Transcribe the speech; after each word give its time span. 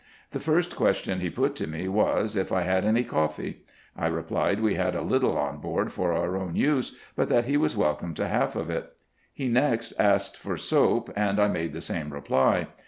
The 0.31 0.39
first 0.39 0.75
question 0.75 1.19
he 1.19 1.29
put 1.29 1.53
to 1.57 1.67
me 1.67 1.87
was, 1.87 2.35
if 2.35 2.51
I 2.51 2.61
had 2.63 2.85
any 2.85 3.03
coffee. 3.03 3.61
I 3.95 4.07
replied 4.07 4.59
we 4.59 4.73
had 4.73 4.95
a 4.95 5.03
little 5.03 5.37
on 5.37 5.57
board 5.59 5.91
for 5.91 6.11
our 6.11 6.35
own 6.37 6.55
use, 6.55 6.95
but 7.15 7.29
that 7.29 7.45
he 7.45 7.55
was 7.55 7.77
welcome 7.77 8.15
to 8.15 8.27
half 8.27 8.55
of 8.55 8.71
it. 8.71 8.93
He 9.31 9.47
next 9.47 9.93
asked 9.99 10.37
for 10.37 10.57
soap, 10.57 11.13
and 11.15 11.39
I 11.39 11.49
made 11.49 11.73
the 11.73 11.81
same 11.81 12.11
reply. 12.11 12.65